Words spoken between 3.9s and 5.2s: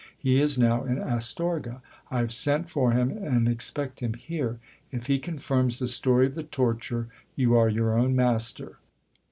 him here; if he